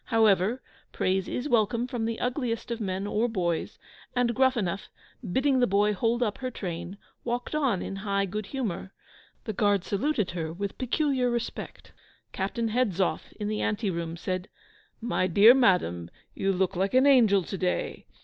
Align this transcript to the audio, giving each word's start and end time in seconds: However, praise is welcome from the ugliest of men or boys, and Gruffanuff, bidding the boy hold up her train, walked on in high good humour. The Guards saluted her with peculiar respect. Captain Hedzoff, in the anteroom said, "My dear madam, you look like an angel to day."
However, 0.05 0.63
praise 0.91 1.27
is 1.27 1.47
welcome 1.47 1.85
from 1.85 2.05
the 2.05 2.19
ugliest 2.19 2.71
of 2.71 2.81
men 2.81 3.05
or 3.05 3.29
boys, 3.29 3.77
and 4.15 4.33
Gruffanuff, 4.33 4.89
bidding 5.31 5.59
the 5.59 5.67
boy 5.67 5.93
hold 5.93 6.23
up 6.23 6.39
her 6.39 6.49
train, 6.49 6.97
walked 7.23 7.53
on 7.53 7.83
in 7.83 7.97
high 7.97 8.25
good 8.25 8.47
humour. 8.47 8.93
The 9.43 9.53
Guards 9.53 9.85
saluted 9.85 10.31
her 10.31 10.51
with 10.51 10.79
peculiar 10.79 11.29
respect. 11.29 11.91
Captain 12.31 12.69
Hedzoff, 12.69 13.31
in 13.33 13.47
the 13.47 13.61
anteroom 13.61 14.17
said, 14.17 14.49
"My 15.01 15.27
dear 15.27 15.53
madam, 15.53 16.09
you 16.33 16.51
look 16.51 16.75
like 16.75 16.95
an 16.95 17.05
angel 17.05 17.43
to 17.43 17.55
day." 17.59 18.07